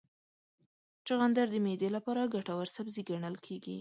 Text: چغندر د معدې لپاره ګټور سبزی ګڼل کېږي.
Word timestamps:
چغندر 1.07 1.47
د 1.51 1.55
معدې 1.65 1.89
لپاره 1.97 2.31
ګټور 2.33 2.67
سبزی 2.75 3.01
ګڼل 3.09 3.35
کېږي. 3.45 3.69